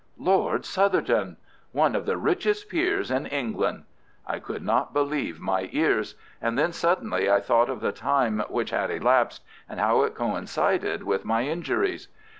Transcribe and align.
Lord 0.17 0.63
Southerton! 0.65 1.37
One 1.73 1.93
of 1.95 2.07
the 2.07 2.17
richest 2.17 2.69
peers 2.69 3.11
in 3.11 3.27
England! 3.27 3.83
I 4.25 4.39
could 4.39 4.63
not 4.63 4.93
believe 4.93 5.39
my 5.39 5.69
ears. 5.73 6.15
And 6.41 6.57
then 6.57 6.73
suddenly 6.73 7.29
I 7.29 7.39
thought 7.39 7.69
of 7.69 7.81
the 7.81 7.91
time 7.91 8.39
which 8.49 8.71
had 8.71 8.89
elapsed, 8.89 9.43
and 9.69 9.79
how 9.79 10.01
it 10.01 10.15
coincided 10.15 11.03
with 11.03 11.23
my 11.23 11.43
injuries. 11.43 12.07